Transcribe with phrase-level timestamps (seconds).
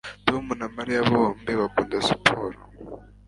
[0.27, 2.59] Tom na Mariya bombi bakunda siporo